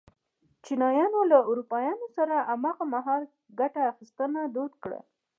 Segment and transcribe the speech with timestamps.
[0.63, 3.23] چینایانو له اروپایانو سره هماغه مهال
[3.59, 5.03] ګته اخیستنه دود کړل.